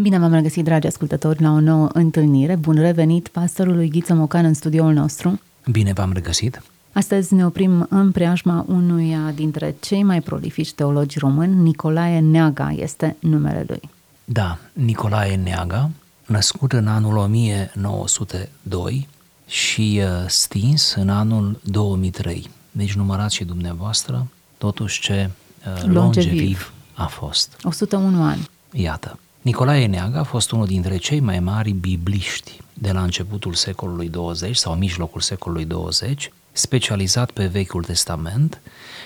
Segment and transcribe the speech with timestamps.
[0.00, 2.56] Bine v-am regăsit, dragi ascultători, la o nouă întâlnire.
[2.56, 5.40] Bun revenit pastorului Ghiță Mocan în studioul nostru.
[5.70, 6.62] Bine v-am regăsit!
[6.92, 13.16] Astăzi ne oprim în preajma unuia dintre cei mai prolifici teologi români, Nicolae Neaga este
[13.20, 13.80] numele lui.
[14.24, 15.90] Da, Nicolae Neaga,
[16.26, 19.08] născut în anul 1902
[19.46, 22.50] și uh, stins în anul 2003.
[22.70, 24.26] Deci numărați și dumneavoastră
[24.58, 25.94] totuși ce uh, longeviv.
[25.94, 27.56] longeviv a fost.
[27.62, 28.48] 101 ani.
[28.72, 29.18] Iată.
[29.42, 34.56] Nicolae Neaga a fost unul dintre cei mai mari bibliști de la începutul secolului 20
[34.56, 38.60] sau mijlocul secolului 20, specializat pe Vechiul Testament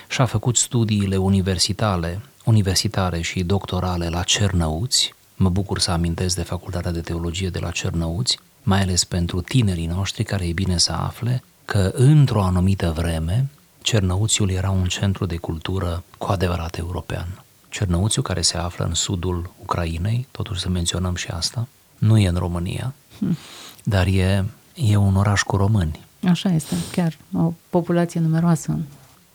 [0.09, 5.13] și a făcut studiile universitare, universitare și doctorale la Cernăuți.
[5.35, 9.85] Mă bucur să amintesc de Facultatea de Teologie de la Cernăuți, mai ales pentru tinerii
[9.85, 13.49] noștri care e bine să afle că într-o anumită vreme
[13.81, 17.42] Cernăuțiul era un centru de cultură cu adevărat european.
[17.73, 22.35] Cernăuțiu, care se află în sudul Ucrainei, totuși să menționăm și asta, nu e în
[22.35, 23.37] România, hmm.
[23.83, 25.99] dar e, e un oraș cu români.
[26.29, 28.77] Așa este, chiar o populație numeroasă.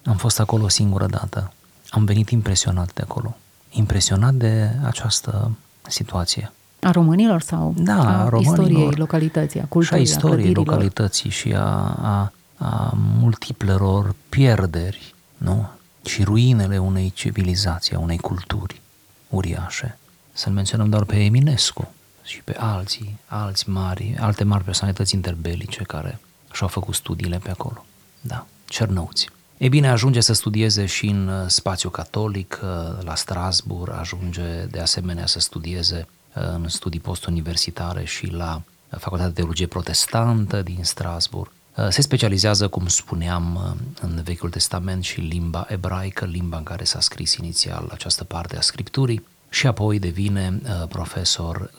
[0.05, 1.53] Am fost acolo o singură dată.
[1.89, 3.37] Am venit impresionat de acolo.
[3.71, 5.51] Impresionat de această
[5.89, 6.53] situație.
[6.81, 11.31] A românilor sau da, a românilor, istoriei localității, a culturii, și a istoriei a localității
[11.31, 11.67] și a,
[12.03, 15.69] a, a multiplelor pierderi, nu?
[16.05, 18.81] Și ruinele unei civilizații, a unei culturi
[19.29, 19.99] uriașe.
[20.33, 26.21] Să-l menționăm doar pe Eminescu și pe alții, alți mari, alte mari personalități interbelice care
[26.53, 27.85] și-au făcut studiile pe acolo.
[28.21, 29.29] Da, cernăuți.
[29.59, 34.81] E bine, ajunge să studieze și în uh, spațiu catolic, uh, la Strasbourg, ajunge de
[34.81, 41.51] asemenea să studieze uh, în studii postuniversitare și la Facultatea de Teologie Protestantă din Strasbourg.
[41.79, 46.85] Uh, se specializează, cum spuneam, uh, în Vechiul Testament și limba ebraică, limba în care
[46.85, 51.71] s-a scris inițial această parte a Scripturii, și apoi devine uh, profesor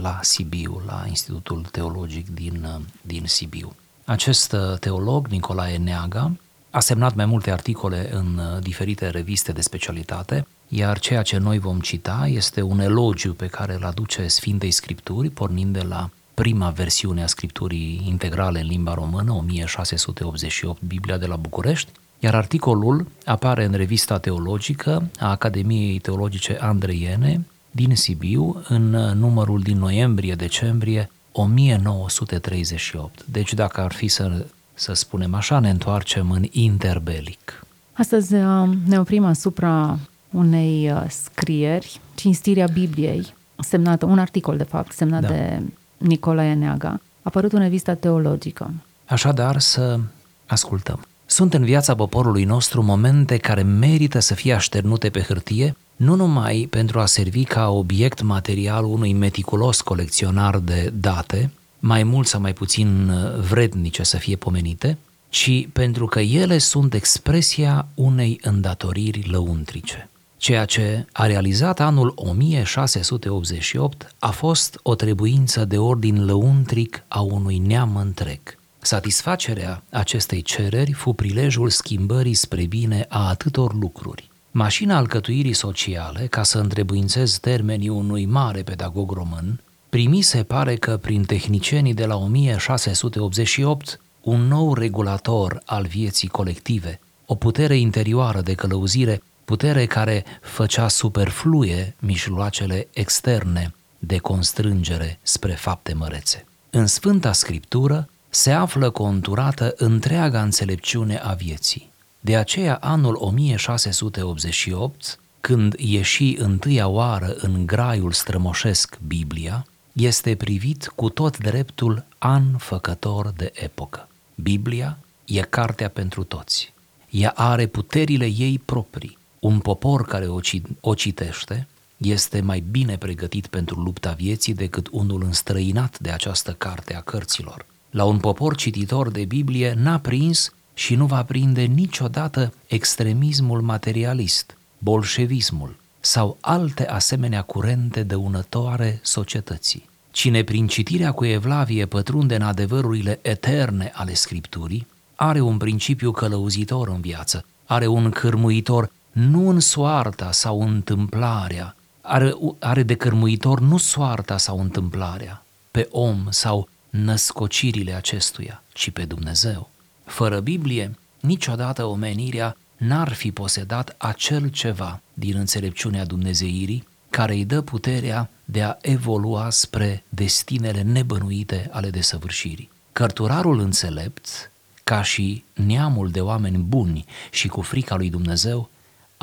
[0.00, 2.66] la Sibiu, la Institutul Teologic din,
[3.02, 3.74] din Sibiu.
[4.04, 6.36] Acest teolog, Nicolae Neaga,
[6.70, 11.80] a semnat mai multe articole în diferite reviste de specialitate, iar ceea ce noi vom
[11.80, 17.22] cita este un elogiu pe care îl aduce Sfintei Scripturi, pornind de la prima versiune
[17.22, 23.72] a scripturii integrale în limba română, 1688, Biblia de la București, iar articolul apare în
[23.72, 33.24] revista teologică a Academiei Teologice Andreiene din Sibiu în numărul din noiembrie-decembrie 1938.
[33.26, 37.66] Deci dacă ar fi să, să spunem așa, ne întoarcem în interbelic.
[37.92, 39.98] Astăzi uh, ne oprim asupra
[40.30, 45.28] unei uh, scrieri, Cinstirea Bibliei, semnată, un articol de fapt, semnat da.
[45.28, 45.62] de
[45.96, 48.70] Nicolae Neaga, a apărut în revista teologică.
[49.04, 49.98] Așadar să
[50.46, 51.06] ascultăm.
[51.26, 56.66] Sunt în viața poporului nostru momente care merită să fie așternute pe hârtie, nu numai
[56.70, 62.52] pentru a servi ca obiect material unui meticulos colecționar de date, mai mult sau mai
[62.52, 63.12] puțin
[63.48, 70.08] vrednice să fie pomenite, ci pentru că ele sunt expresia unei îndatoriri lăuntrice.
[70.44, 77.58] Ceea ce a realizat anul 1688 a fost o trebuință de ordin lăuntric a unui
[77.58, 78.40] neam întreg.
[78.78, 84.30] Satisfacerea acestei cereri fu prilejul schimbării spre bine a atâtor lucruri.
[84.50, 91.22] Mașina alcătuirii sociale, ca să întrebuințez termenii unui mare pedagog român, primise pare că prin
[91.22, 99.22] tehnicienii de la 1688 un nou regulator al vieții colective, o putere interioară de călăuzire
[99.44, 106.44] putere care făcea superflue mijloacele externe de constrângere spre fapte mărețe.
[106.70, 111.92] În Sfânta Scriptură se află conturată întreaga înțelepciune a vieții.
[112.20, 121.08] De aceea, anul 1688, când ieși întâia oară în graiul strămoșesc Biblia, este privit cu
[121.08, 124.08] tot dreptul an făcător de epocă.
[124.34, 126.72] Biblia e cartea pentru toți.
[127.10, 130.38] Ea are puterile ei proprii, un popor care o,
[130.80, 136.94] o citește este mai bine pregătit pentru lupta vieții decât unul înstrăinat de această carte
[136.94, 137.66] a cărților.
[137.90, 144.56] La un popor cititor de Biblie n-a prins și nu va prinde niciodată extremismul materialist,
[144.78, 149.88] bolșevismul sau alte asemenea curente dăunătoare societății.
[150.10, 156.88] Cine prin citirea cu evlavie pătrunde în adevărurile eterne ale Scripturii, are un principiu călăuzitor
[156.88, 163.76] în viață, are un cârmuitor nu în soarta sau întâmplarea, are, are de cârmuitor nu
[163.76, 169.70] soarta sau întâmplarea, pe om sau născocirile acestuia, ci pe Dumnezeu.
[170.04, 177.60] Fără Biblie, niciodată omenirea n-ar fi posedat acel ceva din înțelepciunea Dumnezeirii care îi dă
[177.60, 182.70] puterea de a evolua spre destinele nebănuite ale desăvârșirii.
[182.92, 184.50] Cărturarul înțelept,
[184.84, 188.70] ca și neamul de oameni buni și cu frica lui Dumnezeu,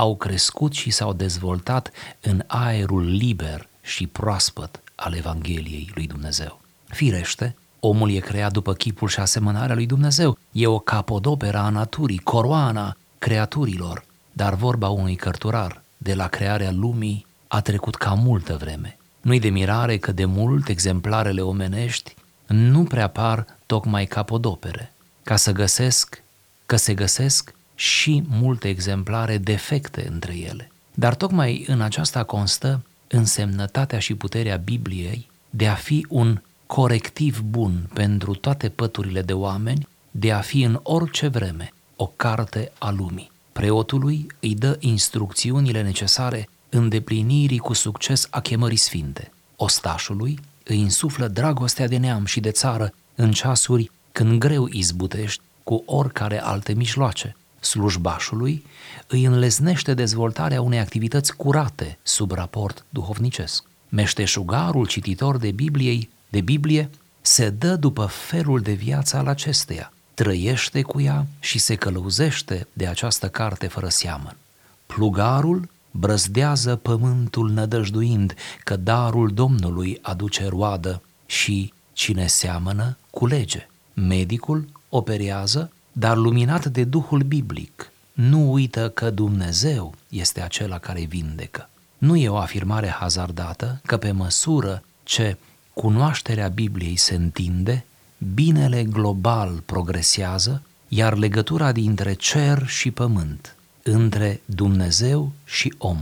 [0.02, 6.62] au crescut și s-au dezvoltat în aerul liber și proaspăt al Evangheliei lui Dumnezeu.
[6.88, 10.38] Firește, omul e creat după chipul și asemănarea lui Dumnezeu.
[10.52, 17.26] E o capodopera a naturii, coroana creaturilor, dar vorba unui cărturar de la crearea lumii
[17.48, 18.98] a trecut ca multă vreme.
[19.22, 22.16] Nu-i de mirare că de mult exemplarele omenești
[22.48, 24.94] nu prea par tocmai capodopere,
[25.24, 26.24] ca să găsesc,
[26.66, 30.72] că se găsesc și multe exemplare defecte între ele.
[30.94, 37.90] Dar tocmai în aceasta constă însemnătatea și puterea Bibliei de a fi un corectiv bun
[37.94, 43.32] pentru toate păturile de oameni, de a fi în orice vreme o carte a lumii.
[43.52, 49.32] Preotului îi dă instrucțiunile necesare îndeplinirii cu succes a chemării sfinte.
[49.56, 55.84] Ostașului îi insuflă dragostea de neam și de țară în ceasuri când greu izbutești cu
[55.86, 57.36] oricare alte mijloace.
[57.62, 58.66] Slujbașului
[59.08, 63.64] îi înlesnește dezvoltarea unei activități curate sub raport duhovnicesc.
[63.90, 66.90] Meșteșugarul cititor de Bibliei, de Biblie
[67.22, 72.88] se dă după felul de viață al acesteia, trăiește cu ea și se călăuzește de
[72.88, 74.38] această carte fără seamăn.
[74.86, 78.34] Plugarul brăzdează pământul nădăjduind
[78.64, 83.68] că darul Domnului aduce roadă și cine seamănă, culege.
[83.94, 91.70] Medicul operează, dar luminat de Duhul biblic, nu uită că Dumnezeu este acela care vindecă.
[91.98, 95.38] Nu e o afirmare hazardată că pe măsură ce
[95.74, 97.86] cunoașterea Bibliei se întinde,
[98.34, 105.98] binele global progresează, iar legătura dintre cer și pământ, între Dumnezeu și om,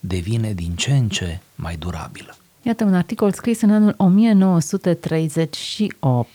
[0.00, 2.34] devine din ce în ce mai durabilă.
[2.62, 6.28] Iată un articol scris în anul 1938.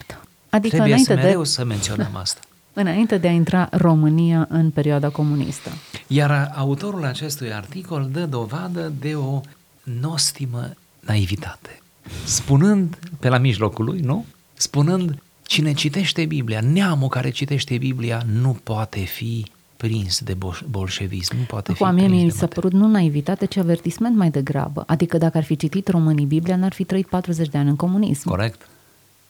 [0.50, 2.40] Adică Trebuie înainte să mereu de, să menționăm asta.
[2.76, 5.70] Înainte de a intra România în perioada comunistă.
[6.08, 9.42] Iar autorul acestui articol dă dovadă de o
[9.84, 11.80] nostimă naivitate.
[12.26, 14.26] Spunând, pe la mijlocul lui, nu?
[14.54, 19.46] Spunând, cine citește Biblia, neamul care citește Biblia nu poate fi
[19.78, 20.38] prins de
[20.70, 24.16] bolșevism, nu poate Acum, fi mie prins mi de s-a părut nu naivitate, ci avertisment
[24.16, 24.84] mai degrabă.
[24.88, 28.30] Adică dacă ar fi citit românii Biblia, n-ar fi trăit 40 de ani în comunism.
[28.30, 28.68] Corect.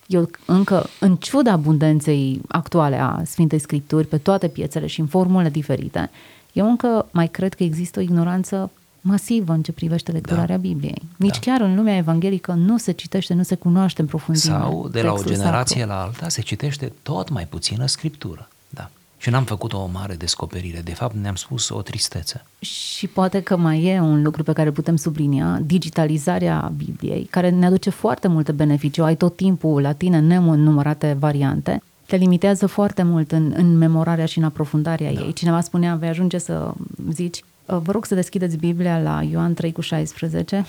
[0.08, 5.50] Eu încă, în ciuda abundenței actuale a Sfintei Scripturi pe toate piețele și în formule
[5.50, 6.10] diferite,
[6.54, 8.72] eu încă mai cred că există o ignoranță
[9.02, 10.62] masivă în ce privește lecturarea da.
[10.62, 11.02] Bibliei.
[11.16, 11.52] Nici da.
[11.52, 14.56] chiar în lumea evanghelică nu se citește, nu se cunoaște în profunzime.
[14.56, 15.96] Sau de la o generație sacru.
[15.96, 18.50] la alta se citește tot mai puțină scriptură.
[18.70, 18.90] Da.
[19.26, 22.46] Și n-am făcut o mare descoperire, de fapt ne-am spus o tristețe.
[22.60, 27.66] Și poate că mai e un lucru pe care putem sublinia, digitalizarea Bibliei, care ne
[27.66, 29.02] aduce foarte multe beneficii.
[29.02, 34.38] Ai tot timpul la tine nenumărate variante, te limitează foarte mult în, în memorarea și
[34.38, 35.22] în aprofundarea da.
[35.22, 35.34] ei.
[35.34, 36.74] Cineva spunea, vei ajunge să
[37.12, 40.66] zici, ă, vă rog să deschideți Biblia la Ioan 3 cu 16,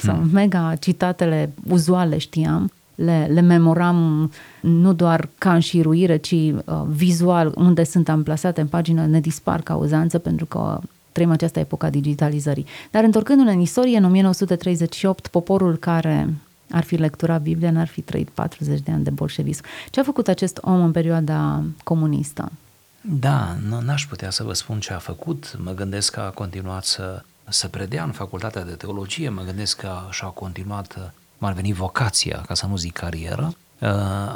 [0.00, 0.30] sau hmm.
[0.32, 2.70] mega citatele uzuale știam,
[3.04, 4.30] le, le memoram
[4.60, 6.54] nu doar ca înșiruire, ci uh,
[6.88, 10.80] vizual unde sunt amplasate în pagină, ne dispar ca uzanță pentru că
[11.12, 12.66] trăim această epocă a digitalizării.
[12.90, 16.34] Dar întorcându-ne în istorie, în 1938, poporul care
[16.70, 19.62] ar fi lecturat Biblia n-ar fi trăit 40 de ani de bolșevism.
[19.90, 22.52] Ce a făcut acest om în perioada comunistă?
[23.00, 25.56] Da, n-aș putea să vă spun ce a făcut.
[25.62, 29.92] Mă gândesc că a continuat să, să predea în facultatea de teologie, mă gândesc că
[30.10, 33.88] și-a continuat cum ar veni vocația, ca să nu zic carieră, uh,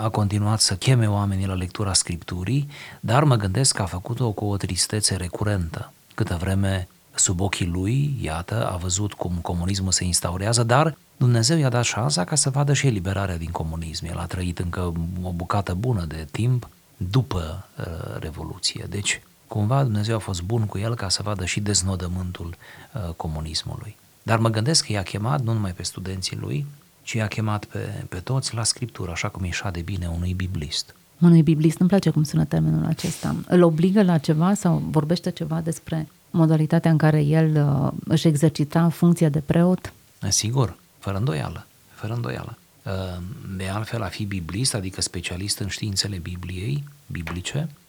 [0.04, 2.68] a continuat să cheme oamenii la lectura Scripturii,
[3.00, 5.92] dar mă gândesc că a făcut-o cu o tristețe recurentă.
[6.14, 11.68] Câtă vreme sub ochii lui, iată, a văzut cum comunismul se instaurează, dar Dumnezeu i-a
[11.68, 14.06] dat șansa ca să vadă și eliberarea din comunism.
[14.06, 14.92] El a trăit încă
[15.22, 17.84] o bucată bună de timp după uh,
[18.20, 18.86] Revoluție.
[18.88, 22.56] Deci, cumva Dumnezeu a fost bun cu el ca să vadă și deznodământul
[22.94, 23.96] uh, comunismului.
[24.22, 26.66] Dar mă gândesc că i-a chemat nu numai pe studenții lui,
[27.04, 30.94] ci a chemat pe, pe toți la scriptură, așa cum ieșa de bine unui biblist.
[31.18, 33.36] Unui biblist, îmi place cum sună termenul acesta.
[33.48, 38.88] Îl obligă la ceva sau vorbește ceva despre modalitatea în care el uh, își exercita
[38.88, 39.92] funcția de preot?
[40.28, 42.58] Sigur, fără îndoială, fără îndoială.
[42.82, 43.22] uh,
[43.56, 47.83] de altfel a fi biblist, adică specialist în științele Bibliei, biblice, uh,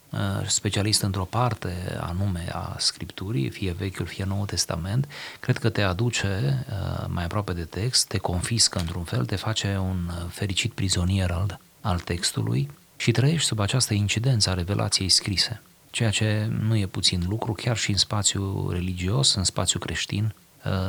[0.48, 5.08] specialist într-o parte anume a Scripturii, fie Vechiul, fie Noul Testament,
[5.40, 9.78] cred că te aduce uh, mai aproape de text, te confiscă într-un fel, te face
[9.78, 16.10] un fericit prizonier al, al textului și trăiești sub această incidență a revelației scrise, ceea
[16.10, 20.34] ce nu e puțin lucru, chiar și în spațiu religios, în spațiu creștin,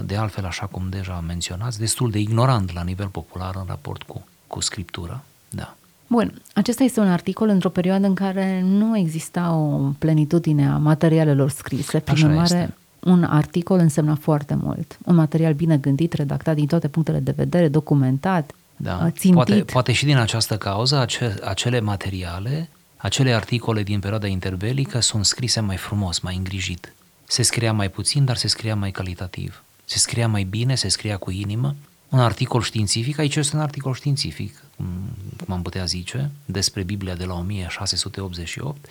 [0.04, 4.02] de altfel, așa cum deja am menționat, destul de ignorant la nivel popular în raport
[4.02, 5.24] cu, cu scriptura.
[5.48, 5.76] Da.
[6.06, 11.50] Bun, acesta este un articol într-o perioadă în care nu exista o plenitudine a materialelor
[11.50, 11.98] scrise.
[11.98, 12.74] Prin Așa urmare, este.
[13.00, 14.98] un articol însemna foarte mult.
[15.04, 19.10] Un material bine gândit, redactat din toate punctele de vedere, documentat, Da.
[19.10, 19.32] țintit.
[19.32, 25.24] Poate, poate și din această cauză ace, acele materiale, acele articole din perioada interbelică sunt
[25.24, 26.92] scrise mai frumos, mai îngrijit.
[27.24, 29.62] Se scria mai puțin, dar se scria mai calitativ.
[29.84, 31.74] Se scria mai bine, se scria cu inimă.
[32.08, 34.62] Un articol științific, aici este un articol științific,
[35.46, 38.86] cum cum am putea zice, despre Biblia de la 1688.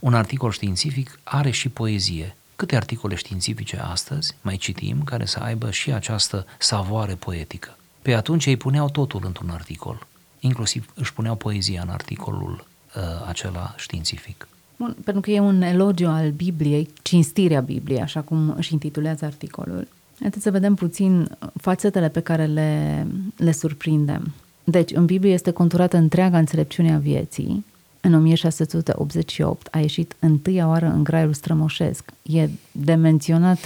[0.00, 2.36] Un articol științific are și poezie.
[2.56, 7.76] Câte articole științifice astăzi mai citim care să aibă și această savoare poetică?
[8.02, 10.06] Pe atunci ei puneau totul într-un articol.
[10.40, 12.64] Inclusiv își puneau poezia în articolul
[12.96, 14.48] uh, acela științific.
[14.76, 19.88] Bun, pentru că e un elogiu al Bibliei, cinstirea Bibliei, așa cum își intitulează articolul.
[20.20, 24.32] Haideți să vedem puțin fațetele pe care le, le surprindem.
[24.64, 27.64] Deci, în Biblie este conturată întreaga înțelepciune a vieții.
[28.00, 32.04] În 1688 a ieșit întâia oară în graiul strămoșesc.
[32.22, 33.58] E de menționat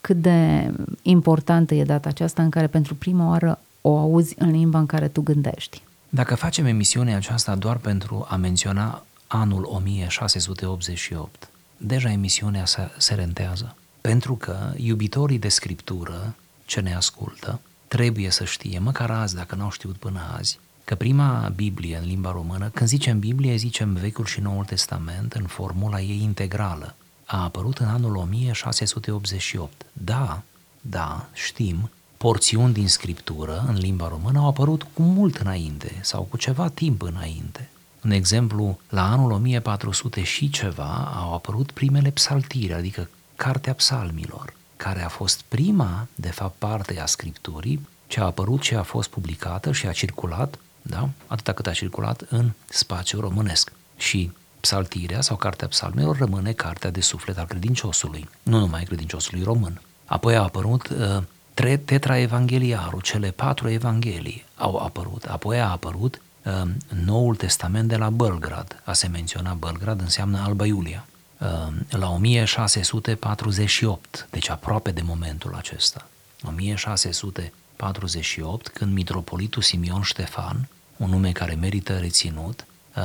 [0.00, 0.70] cât de
[1.02, 5.08] importantă e data aceasta în care pentru prima oară o auzi în limba în care
[5.08, 5.82] tu gândești.
[6.08, 13.76] Dacă facem emisiunea aceasta doar pentru a menționa anul 1688, deja emisiunea se, se rentează.
[14.00, 17.60] Pentru că iubitorii de scriptură ce ne ascultă
[17.94, 22.32] trebuie să știe, măcar azi, dacă n-au știut până azi, că prima Biblie în limba
[22.32, 26.94] română, când zicem Biblie, zicem Vechiul și Noul Testament în formula ei integrală.
[27.24, 29.86] A apărut în anul 1688.
[29.92, 30.42] Da,
[30.80, 36.36] da, știm, porțiuni din scriptură în limba română au apărut cu mult înainte sau cu
[36.36, 37.68] ceva timp înainte.
[38.04, 45.02] Un exemplu, la anul 1400 și ceva au apărut primele psaltiri, adică Cartea Psalmilor, care
[45.02, 49.72] a fost prima, de fapt, parte a scripturii ce a apărut și a fost publicată
[49.72, 51.08] și a circulat, da?
[51.26, 53.72] atâta cât a circulat în spațiul românesc.
[53.96, 59.80] Și psaltirea sau Cartea Psalmilor rămâne cartea de suflet al credinciosului, nu numai credinciosului român.
[60.04, 61.22] Apoi a apărut uh,
[61.54, 65.24] tre- tetraevangheliarul, cele patru evanghelii au apărut.
[65.24, 66.62] Apoi a apărut uh,
[67.04, 68.82] Noul Testament de la Belgrad.
[68.84, 71.06] A se menționa Belgrad înseamnă Alba Iulia.
[71.38, 76.08] Uh, la 1648, deci aproape de momentul acesta.
[76.46, 83.02] 1648, când mitropolitul Simion Ștefan, un nume care merită reținut, uh,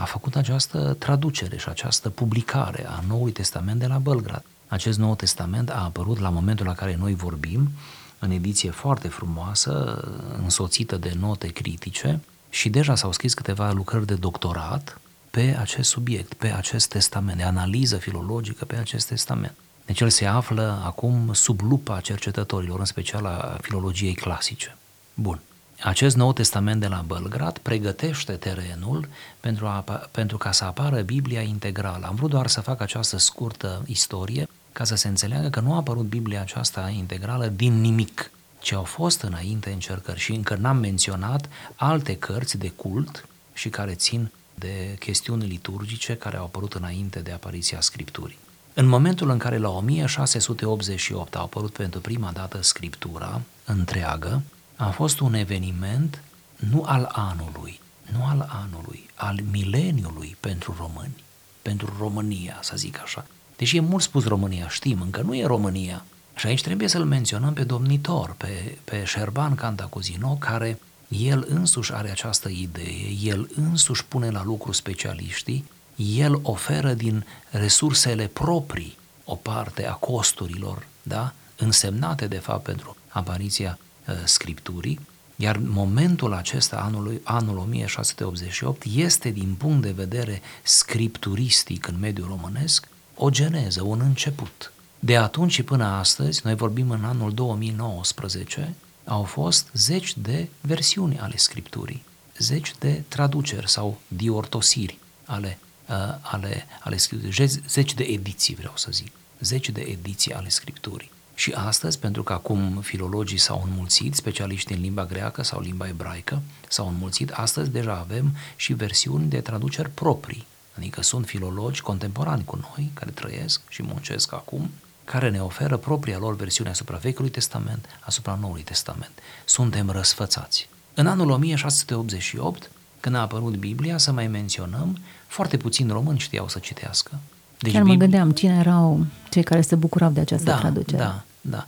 [0.00, 4.44] a făcut această traducere și această publicare a Noului Testament de la Belgrad.
[4.68, 7.70] Acest Nou Testament a apărut la momentul la care noi vorbim,
[8.18, 10.02] în ediție foarte frumoasă,
[10.42, 12.20] însoțită de note critice
[12.50, 15.00] și deja s-au scris câteva lucrări de doctorat
[15.38, 19.54] pe acest subiect, pe acest testament, de analiză filologică pe acest testament.
[19.86, 24.76] Deci el se află acum sub lupa cercetătorilor, în special a filologiei clasice.
[25.14, 25.40] Bun.
[25.80, 29.08] Acest Nou Testament de la Belgrad pregătește terenul
[29.40, 32.06] pentru, a, pentru ca să apară Biblia integrală.
[32.06, 35.76] Am vrut doar să fac această scurtă istorie ca să se înțeleagă că nu a
[35.76, 38.30] apărut Biblia aceasta integrală din nimic,
[38.60, 43.94] ci au fost înainte încercări și încă n-am menționat alte cărți de cult și care
[43.94, 48.38] țin de chestiuni liturgice care au apărut înainte de apariția Scripturii.
[48.74, 54.42] În momentul în care la 1688 a apărut pentru prima dată Scriptura întreagă,
[54.76, 56.22] a fost un eveniment
[56.56, 57.80] nu al anului,
[58.12, 61.24] nu al anului, al mileniului pentru români,
[61.62, 63.26] pentru România, să zic așa.
[63.56, 66.04] Deși e mult spus România, știm, încă nu e România.
[66.36, 72.10] Și aici trebuie să-l menționăm pe domnitor, pe, pe Șerban Cantacuzino, care el însuși are
[72.10, 75.64] această idee, el însuși pune la lucru specialiștii,
[75.96, 81.32] el oferă din resursele proprii o parte a costurilor, da?
[81.56, 85.00] însemnate de fapt pentru apariția uh, Scripturii,
[85.36, 92.88] iar momentul acesta, anul, anul 1688, este din punct de vedere scripturistic în mediul românesc
[93.14, 94.72] o geneză, un început.
[94.98, 98.74] De atunci și până astăzi, noi vorbim în anul 2019,
[99.08, 102.02] au fost zeci de versiuni ale Scripturii,
[102.38, 108.88] zeci de traduceri sau diortosiri ale, uh, ale, ale Scripturii, zeci de ediții, vreau să
[108.90, 111.10] zic, zeci de ediții ale Scripturii.
[111.34, 116.42] Și astăzi, pentru că acum filologii s-au înmulțit, specialiști în limba greacă sau limba ebraică
[116.68, 120.46] s-au înmulțit, astăzi deja avem și versiuni de traduceri proprii.
[120.76, 124.70] Adică sunt filologi contemporani cu noi, care trăiesc și muncesc acum,
[125.08, 129.10] care ne oferă propria lor versiune asupra Vechiului Testament, asupra Noului Testament.
[129.44, 130.68] Suntem răsfățați.
[130.94, 136.58] În anul 1688, când a apărut Biblia, să mai menționăm, foarte puțini români știau să
[136.58, 137.10] citească.
[137.58, 138.08] Deci Chiar mă Biblia...
[138.08, 141.02] gândeam cine erau cei care se bucurau de această da, traducere.
[141.02, 141.66] Da, da.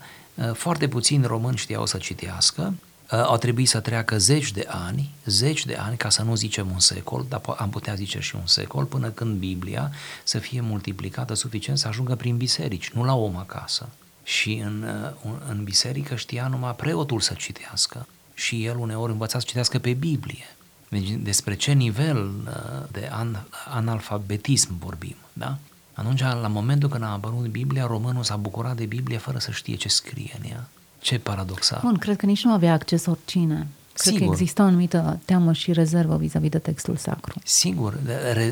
[0.53, 2.75] Foarte puțini români știau să citească.
[3.11, 6.79] Au trebuit să treacă zeci de ani, zeci de ani, ca să nu zicem un
[6.79, 9.93] secol, dar am putea zice și un secol, până când Biblia
[10.25, 13.89] să fie multiplicată suficient să ajungă prin biserici, nu la om acasă.
[14.23, 14.87] Și în,
[15.49, 20.57] în biserică știa numai preotul să citească și el uneori învăța să citească pe Biblie.
[20.89, 22.31] Deci despre ce nivel
[22.91, 23.37] de an,
[23.69, 25.59] analfabetism vorbim, da?
[25.93, 29.77] Atunci, la momentul când a apărut Biblia, românul s-a bucurat de Biblie fără să știe
[29.77, 30.69] ce scrie în ea.
[31.01, 31.81] Ce paradoxal.
[31.83, 33.67] Bun, cred că nici nu avea acces oricine.
[33.93, 34.19] Cred Sigur.
[34.19, 37.41] că exista o anumită teamă și rezervă vis-a-vis de textul sacru.
[37.45, 37.99] Sigur,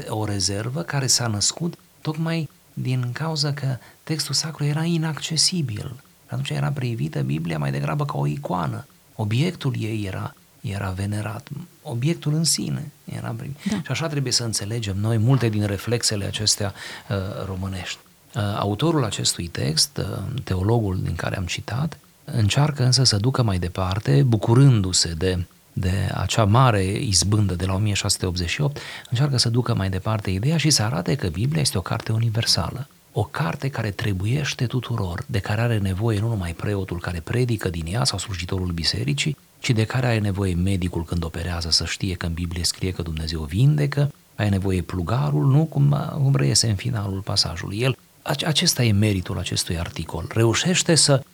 [0.09, 5.95] o rezervă care s-a născut tocmai din cauza că textul sacru era inaccesibil.
[6.27, 8.87] Atunci era privită Biblia mai degrabă ca o icoană.
[9.15, 11.49] Obiectul ei era era venerat.
[11.83, 13.57] Obiectul în sine era prim.
[13.71, 13.77] Da.
[13.77, 16.75] Și așa trebuie să înțelegem noi multe din reflexele acestea
[17.09, 17.99] uh, românești.
[18.35, 21.99] Uh, autorul acestui text, uh, teologul din care am citat,
[22.33, 28.81] încearcă însă să ducă mai departe, bucurându-se de, de acea mare izbândă de la 1688,
[29.11, 32.89] încearcă să ducă mai departe ideea și să arate că Biblia este o carte universală.
[33.13, 37.87] O carte care trebuiește tuturor, de care are nevoie nu numai preotul care predică din
[37.87, 42.27] ea sau slujitorul bisericii, ci de care are nevoie medicul când operează să știe că
[42.27, 47.21] în Biblie scrie că Dumnezeu vindecă, ai nevoie plugarul, nu cum, cum reiese în finalul
[47.21, 47.79] pasajului.
[47.79, 50.31] El, acesta e meritul acestui articol.
[50.35, 51.28] Reușește să uh,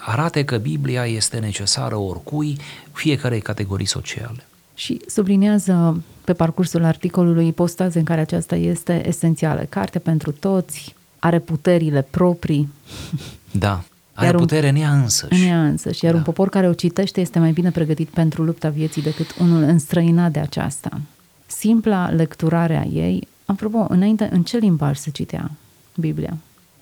[0.00, 2.58] arate că Biblia este necesară oricui,
[2.92, 4.44] fiecarei categorii sociale.
[4.74, 9.66] Și sublinează pe parcursul articolului ipostaze în care aceasta este esențială.
[9.68, 12.68] Carte pentru toți, are puterile proprii.
[13.50, 13.82] Da.
[14.12, 15.42] Are iar putere în ea însăși.
[15.42, 16.04] În ea însăși.
[16.04, 16.18] Iar da.
[16.18, 20.32] un popor care o citește este mai bine pregătit pentru lupta vieții decât unul înstrăinat
[20.32, 21.00] de aceasta.
[21.46, 25.50] Simpla lecturare a ei, apropo, înainte, în ce limbaj se citea
[25.94, 26.36] Biblia?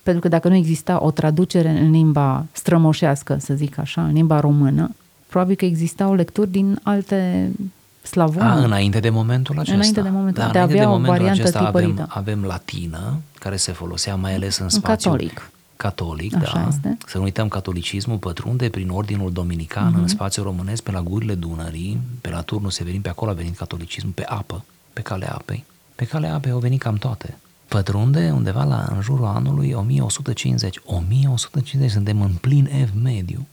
[0.05, 4.39] Pentru că dacă nu exista o traducere în limba strămoșească, să zic așa, în limba
[4.39, 4.95] română,
[5.27, 7.51] probabil că existau lecturi din alte
[8.01, 8.45] slavone.
[8.45, 9.75] A, înainte de momentul acesta.
[9.75, 13.55] Înainte de momentul, da, de avea de momentul o variantă acesta avem, avem latină, care
[13.55, 15.09] se folosea mai ales în, în spațiu.
[15.09, 16.67] catolic catolic, Așa da.
[16.67, 16.97] Este.
[17.05, 20.01] Să nu uităm, catolicismul pătrunde prin ordinul dominican uh-huh.
[20.01, 23.57] în spațiul românesc, pe la gurile Dunării, pe la turnul Severin, pe acolo a venit
[23.57, 24.63] catolicismul, pe apă,
[24.93, 25.63] pe calea apei.
[25.95, 27.37] Pe calea apei au venit cam toate.
[27.75, 30.79] Pătrunde undeva la în jurul anului 1150.
[30.85, 33.47] 1150, suntem în plin ev mediu.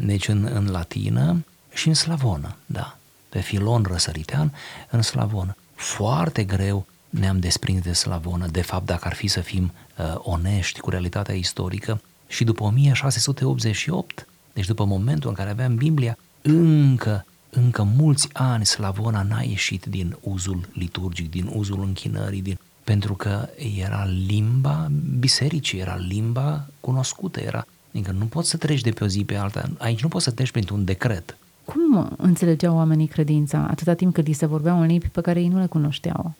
[0.00, 2.96] Deci în, în latină și în slavonă, da.
[3.28, 4.52] Pe filon răsăritean,
[4.90, 5.56] în slavonă.
[5.74, 8.46] Foarte greu ne-am desprins de slavonă.
[8.46, 14.26] De fapt, dacă ar fi să fim uh, onești cu realitatea istorică, și după 1688,
[14.52, 20.16] deci după momentul în care aveam Biblia, încă, încă mulți ani slavona n-a ieșit din
[20.20, 27.66] uzul liturgic, din uzul închinării, din, pentru că era limba bisericii, era limba cunoscută, era
[27.94, 29.70] Adică nu poți să treci de pe o zi pe alta.
[29.78, 31.36] Aici nu poți să treci printr-un decret.
[31.64, 35.48] Cum înțelegeau oamenii credința atâta timp cât li se vorbeau în limbi pe care ei
[35.48, 36.34] nu le cunoșteau?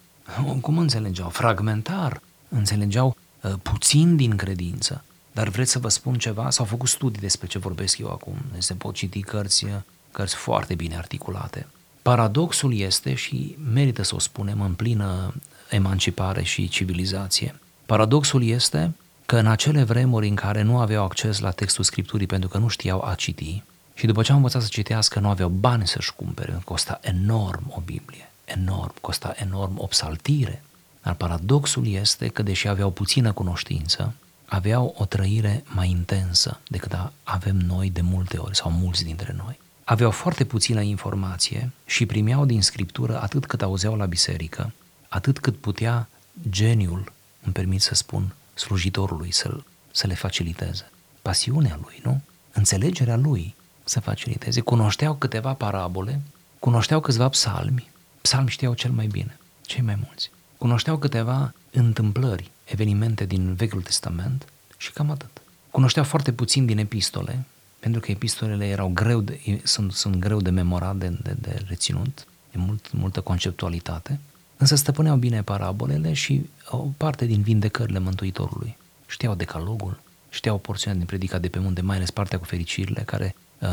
[0.60, 1.28] Cum înțelegeau?
[1.28, 2.20] Fragmentar.
[2.48, 5.04] Înțelegeau uh, puțin din credință.
[5.32, 6.50] Dar vreți să vă spun ceva?
[6.50, 8.34] S-au făcut studii despre ce vorbesc eu acum.
[8.58, 9.66] Se pot citi cărți,
[10.10, 11.66] cărți foarte bine articulate.
[12.02, 15.34] Paradoxul este, și merită să o spunem în plină
[15.70, 17.54] emancipare și civilizație,
[17.86, 18.92] paradoxul este
[19.26, 22.68] că în acele vremuri în care nu aveau acces la textul Scripturii pentru că nu
[22.68, 23.62] știau a citi
[23.94, 27.80] și după ce au învățat să citească nu aveau bani să-și cumpere, costa enorm o
[27.80, 30.62] Biblie enorm, costa enorm o psaltire.
[31.02, 37.56] Dar paradoxul este că, deși aveau puțină cunoștință, aveau o trăire mai intensă decât avem
[37.56, 39.60] noi de multe ori sau mulți dintre noi.
[39.84, 44.72] Aveau foarte puțină informație și primeau din scriptură atât cât auzeau la biserică,
[45.08, 46.08] atât cât putea
[46.50, 50.90] geniul, îmi permit să spun, slujitorului să, să le faciliteze.
[51.22, 52.20] Pasiunea lui, nu?
[52.52, 54.60] Înțelegerea lui să faciliteze.
[54.60, 56.20] Cunoșteau câteva parabole,
[56.58, 57.90] cunoșteau câțiva psalmi,
[58.22, 60.30] Psalmi știau cel mai bine, cei mai mulți.
[60.58, 65.40] Cunoșteau câteva întâmplări, evenimente din Vechiul Testament și cam atât.
[65.70, 67.44] Cunoșteau foarte puțin din epistole,
[67.82, 72.26] pentru că epistolele erau greu de, sunt, sunt greu de memorat, de, de, de reținut,
[72.52, 74.20] de mult, multă conceptualitate,
[74.56, 78.76] însă stăpâneau bine parabolele și o parte din vindecările Mântuitorului.
[79.06, 83.34] Știau decalogul, știau porțiunea din predica de pe munte, mai ales partea cu fericirile, care
[83.58, 83.68] uh,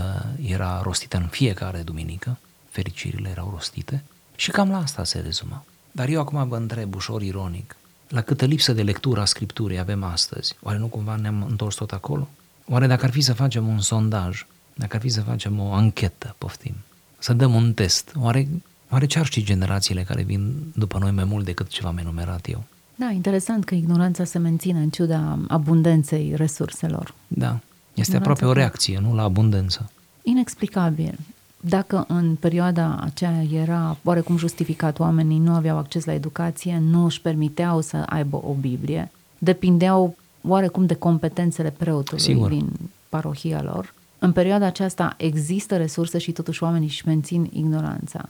[0.45, 2.37] era rostită în fiecare duminică,
[2.69, 4.03] fericirile erau rostite
[4.35, 5.65] și cam la asta se rezuma.
[5.91, 7.75] Dar eu acum vă întreb, ușor ironic,
[8.07, 11.91] la câtă lipsă de lectură a Scripturii avem astăzi, oare nu cumva ne-am întors tot
[11.91, 12.29] acolo?
[12.69, 16.36] Oare dacă ar fi să facem un sondaj, dacă ar fi să facem o anchetă,
[16.38, 16.75] poftim,
[17.17, 18.47] să dăm un test, oare,
[18.89, 22.49] oare ce ar ști generațiile care vin după noi mai mult decât ce v-am enumerat
[22.49, 22.63] eu?
[22.95, 27.13] Da, interesant că ignoranța se menține în ciuda abundenței resurselor.
[27.27, 27.60] Da,
[27.93, 29.91] este aproape o reacție, nu la abundență.
[30.23, 31.19] Inexplicabil.
[31.62, 37.21] Dacă în perioada aceea era oarecum justificat, oamenii nu aveau acces la educație, nu își
[37.21, 42.49] permiteau să aibă o Biblie, depindeau oarecum de competențele preotului Sigur.
[42.49, 42.69] din
[43.10, 48.30] parohia lor, în perioada aceasta există resurse și totuși oamenii își mențin ignoranța.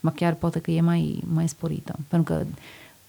[0.00, 2.44] Mă chiar poate că e mai, mai sporită, pentru că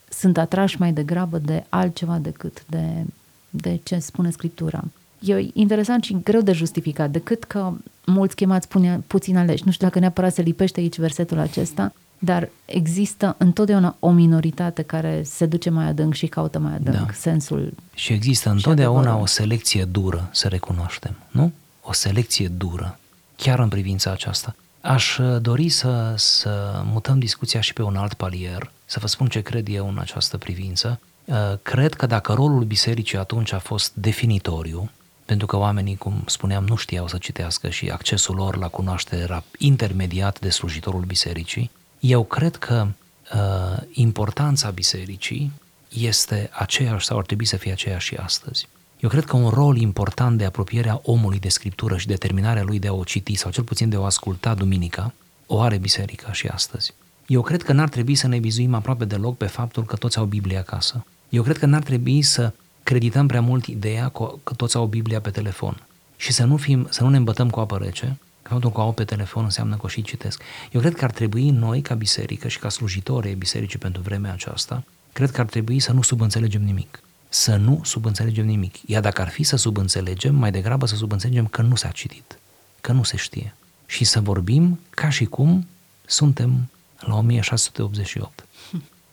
[0.10, 3.06] sunt atrași mai degrabă de altceva decât de,
[3.50, 4.84] de ce spune Scriptura.
[5.20, 7.72] E interesant și greu de justificat, decât că
[8.06, 9.66] mulți chemați pune, puțin aleși.
[9.66, 15.23] Nu știu dacă neapărat se lipește aici versetul acesta, dar există întotdeauna o minoritate care
[15.23, 17.13] se duce mai adânc și caută mai adânc Da.
[17.13, 17.73] sensul.
[17.93, 19.21] Și există întotdeauna adevărul.
[19.23, 21.51] o selecție dură, să recunoaștem, nu?
[21.82, 22.99] O selecție dură,
[23.36, 24.55] chiar în privința aceasta.
[24.82, 29.27] Aș uh, dori să, să mutăm discuția și pe un alt palier, să vă spun
[29.27, 30.99] ce cred eu în această privință.
[31.25, 34.89] Uh, Cred că dacă rolul bisericii atunci a fost definitoriu,
[35.25, 39.43] pentru că oamenii, cum spuneam, nu știau să citească și accesul lor la cunoaștere era
[39.58, 42.88] intermediat de slujitorul bisericii, eu cred că
[43.34, 45.52] uh, importanța bisericii
[45.90, 48.68] este aceeași sau ar trebui să fie aceeași și astăzi.
[49.00, 52.88] Eu cred că un rol important de apropierea omului de scriptură și determinarea lui de
[52.88, 55.14] a o citi sau cel puțin de a o asculta duminica,
[55.46, 56.94] o are biserica și astăzi.
[57.28, 60.26] Eu cred că n-ar trebui să ne vizuim aproape deloc pe faptul că toți au
[60.26, 61.06] Biblie acasă.
[61.30, 65.22] Eu cred că n-ar trebui să credităm prea mult ideea că că toți au Biblia
[65.22, 65.84] pe telefon
[66.16, 68.84] și să nu, fim, să nu ne îmbătăm cu apă rece, că faptul că o
[68.84, 70.42] au pe telefon înseamnă că o și citesc.
[70.72, 74.32] Eu cred că ar trebui noi, ca biserică și ca slujitori ai bisericii pentru vremea
[74.32, 74.84] aceasta,
[75.14, 77.04] cred că ar trebui să nu subînțelegem nimic.
[77.30, 78.76] Să nu subînțelegem nimic.
[78.86, 82.40] Iar dacă ar fi să subînțelegem, mai degrabă să subînțelegem că nu s-a citit,
[82.82, 83.56] că nu se știe.
[83.86, 85.68] Și să vorbim ca și cum
[86.06, 88.46] suntem la 1688.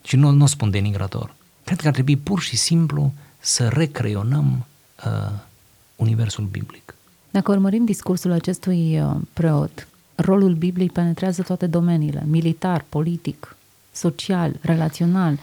[0.04, 1.34] Și nu, nu o spun denigrator.
[1.64, 4.66] Cred că ar trebui pur și simplu să recreionăm
[5.06, 5.32] uh,
[5.96, 6.95] universul biblic.
[7.36, 13.56] Dacă urmărim discursul acestui uh, preot, rolul Bibliei penetrează toate domeniile, militar, politic,
[13.92, 15.38] social, relațional,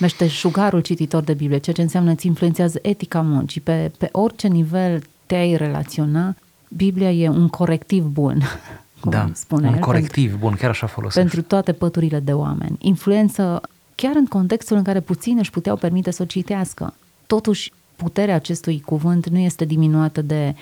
[0.00, 3.60] meșteșugarul cititor de Biblie, ceea ce înseamnă îți influențează etica muncii.
[3.60, 6.34] Pe, pe orice nivel te-ai relaționa,
[6.76, 8.40] Biblia e un corectiv bun,
[9.00, 11.20] cum da, spune un el, corectiv bun, chiar așa folosește.
[11.20, 12.76] pentru toate păturile de oameni.
[12.78, 13.60] Influență
[13.94, 16.94] chiar în contextul în care puțini își puteau permite să o citească.
[17.26, 20.54] Totuși, puterea acestui cuvânt nu este diminuată de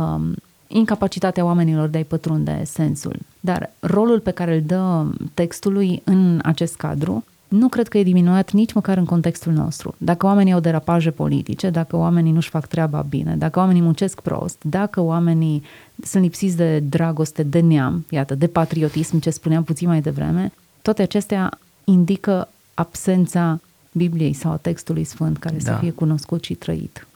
[0.00, 0.34] um,
[0.66, 3.16] incapacitatea oamenilor de a-i pătrunde sensul.
[3.40, 8.52] Dar rolul pe care îl dă textului în acest cadru nu cred că e diminuat
[8.52, 9.94] nici măcar în contextul nostru.
[9.98, 14.56] Dacă oamenii au derapaje politice, dacă oamenii nu-și fac treaba bine, dacă oamenii muncesc prost,
[14.62, 15.62] dacă oamenii
[16.04, 21.02] sunt lipsiți de dragoste, de neam, iată, de patriotism, ce spuneam puțin mai devreme, toate
[21.02, 23.60] acestea indică absența
[23.92, 25.60] Bibliei sau a textului sfânt care da.
[25.64, 25.76] să Da.
[25.76, 27.06] fie cunoscut și trăit.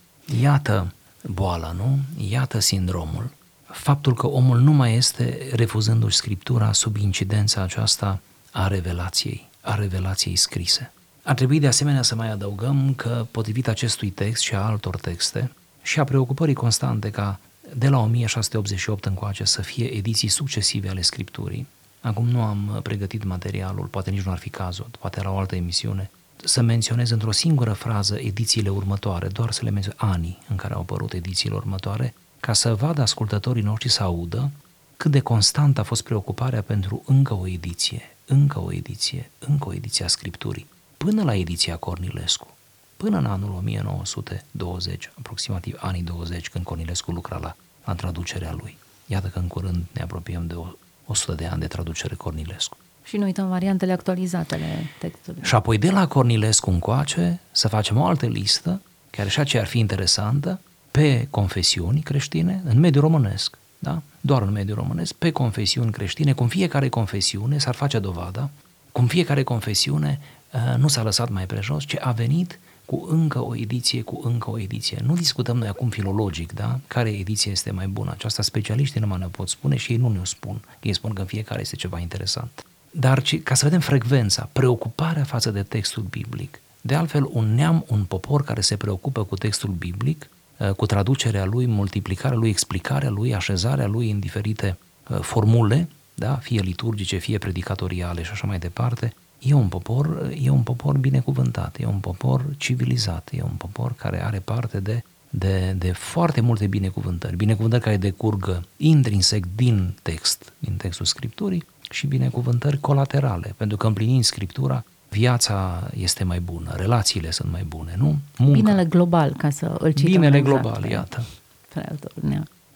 [0.42, 0.92] Iată
[1.26, 1.98] boala, nu?
[2.28, 3.30] Iată sindromul.
[3.66, 10.36] Faptul că omul nu mai este, refuzându-și Scriptura, sub incidența aceasta a revelației, a revelației
[10.36, 10.92] scrise.
[11.22, 15.50] Ar trebui de asemenea să mai adăugăm că, potrivit acestui text și a altor texte,
[15.82, 17.40] și a preocupării constante ca
[17.76, 21.66] de la 1688 încoace să fie ediții succesive ale Scripturii,
[22.00, 25.38] acum nu am uh, pregătit materialul, poate nici nu ar fi cazul, poate la o
[25.38, 26.10] altă emisiune,
[26.44, 30.80] să menționez într-o singură frază edițiile următoare, doar să le menționez anii în care au
[30.80, 34.50] apărut edițiile următoare, ca să vadă ascultătorii noștri să audă
[34.96, 39.72] cât de constant a fost preocuparea pentru încă o ediție, încă o ediție, încă o
[39.74, 42.56] ediție a Scripturii, până la ediția Cornilescu,
[42.96, 48.76] până în anul 1920, aproximativ anii 20, când Cornilescu lucra la, la traducerea lui.
[49.06, 50.66] Iată că în curând ne apropiem de o,
[51.06, 52.76] 100 de ani de traducere Cornilescu.
[53.04, 55.42] Și nu uităm variantele actualizate ale textului.
[55.42, 59.68] Și apoi de la Cornilescu încoace să facem o altă listă, care și aceea ar
[59.68, 64.02] fi interesantă, pe confesiuni creștine, în mediul românesc, da?
[64.20, 68.50] doar în mediul românesc, pe confesiuni creștine, cum fiecare confesiune s-ar face dovada,
[68.92, 70.20] cum fiecare confesiune
[70.52, 74.50] uh, nu s-a lăsat mai prejos, ci a venit cu încă o ediție, cu încă
[74.50, 75.00] o ediție.
[75.04, 76.80] Nu discutăm noi acum filologic, da?
[76.86, 78.10] Care ediție este mai bună?
[78.10, 80.60] Aceasta specialiștii nu mai ne pot spune și ei nu ne-o spun.
[80.82, 82.64] Ei spun că în fiecare este ceva interesant.
[82.96, 86.60] Dar ci, ca să vedem frecvența, preocuparea față de textul biblic.
[86.80, 90.28] De altfel, un neam, un popor care se preocupă cu textul biblic,
[90.58, 94.78] uh, cu traducerea lui, multiplicarea lui, explicarea lui, așezarea lui în diferite
[95.08, 96.34] uh, formule, da?
[96.34, 101.76] fie liturgice, fie predicatoriale și așa mai departe, e un popor, e un popor binecuvântat,
[101.80, 105.04] e un popor civilizat, e un popor care are parte de,
[105.38, 112.06] de, de foarte multe binecuvântări, binecuvântări care decurg intrinsec din text, din textul Scripturii și
[112.06, 118.16] binecuvântări colaterale, pentru că împlinind Scriptura, viața este mai bună, relațiile sunt mai bune, nu?
[118.38, 118.54] Munca.
[118.54, 121.22] Binele global, ca să îl cităm Binele exact, global, iată.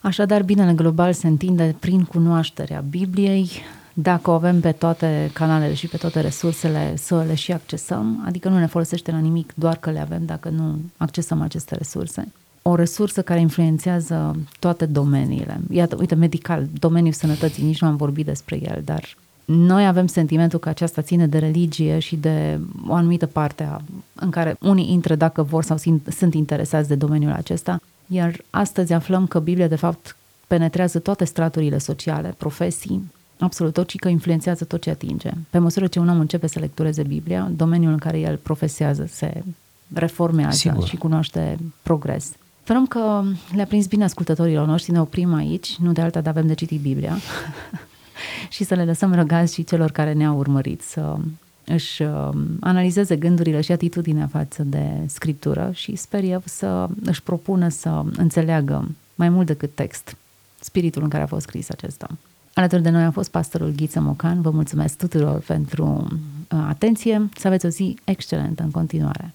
[0.00, 3.50] Așadar, binele global se întinde prin cunoașterea Bibliei,
[3.92, 8.48] dacă o avem pe toate canalele și pe toate resursele, să le și accesăm, adică
[8.48, 12.32] nu ne folosește la nimic doar că le avem dacă nu accesăm aceste resurse.
[12.70, 15.61] O resursă care influențează toate domeniile.
[15.70, 20.59] Iată, uite, medical, domeniul sănătății, nici nu am vorbit despre el, dar noi avem sentimentul
[20.59, 23.81] că aceasta ține de religie și de o anumită parte a,
[24.14, 25.76] în care unii intră dacă vor sau
[26.09, 31.78] sunt interesați de domeniul acesta, iar astăzi aflăm că Biblia, de fapt, penetrează toate straturile
[31.78, 35.31] sociale, profesii, absolut tot, și că influențează tot ce atinge.
[35.50, 39.42] Pe măsură ce un om începe să lectureze Biblia, domeniul în care el profesează se
[39.94, 40.87] reformează Sigur.
[40.87, 42.33] și cunoaște progres.
[42.68, 43.22] Sperăm că
[43.54, 46.81] le-a prins bine ascultătorilor noștri, ne oprim aici, nu de alta, dar avem de citit
[46.81, 47.16] Biblia
[48.54, 51.16] și să le lăsăm răgați și celor care ne-au urmărit să
[51.64, 52.28] își uh,
[52.61, 58.88] analizeze gândurile și atitudinea față de scriptură și sper eu să își propună să înțeleagă
[59.14, 60.16] mai mult decât text
[60.61, 62.09] spiritul în care a fost scris acesta.
[62.54, 64.40] Alături de noi a fost pastorul Ghiță Mocan.
[64.40, 66.09] Vă mulțumesc tuturor pentru
[66.50, 67.28] uh, atenție.
[67.37, 69.35] Să aveți o zi excelentă în continuare.